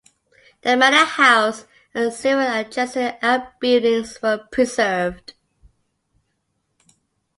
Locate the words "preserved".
4.51-5.35